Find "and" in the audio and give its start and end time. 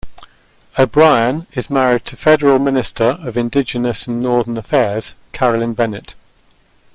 4.07-4.19